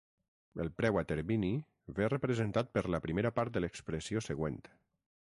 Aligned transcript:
El 0.63 0.69
preu 0.79 0.95
a 1.01 1.03
termini 1.11 1.51
ve 1.99 2.07
representat 2.13 2.73
per 2.79 2.85
la 2.97 3.03
primera 3.05 3.33
part 3.41 3.55
de 3.59 3.63
l'expressió 3.65 4.25
següent. 4.31 4.59